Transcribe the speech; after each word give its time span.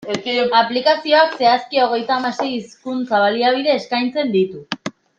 Aplikazioak, 0.59 1.35
zehazki, 1.41 1.81
hogeita 1.83 2.15
hamasei 2.17 2.49
hizkuntza-baliabide 2.57 3.77
eskaintzen 3.83 4.37
ditu. 4.39 4.65